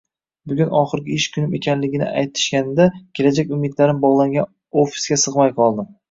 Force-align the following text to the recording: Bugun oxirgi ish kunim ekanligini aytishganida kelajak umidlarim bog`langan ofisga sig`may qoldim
Bugun 0.51 0.69
oxirgi 0.77 1.17
ish 1.19 1.25
kunim 1.33 1.51
ekanligini 1.57 2.07
aytishganida 2.21 2.87
kelajak 3.19 3.51
umidlarim 3.57 3.99
bog`langan 4.07 4.49
ofisga 4.85 5.19
sig`may 5.25 5.53
qoldim 5.61 5.93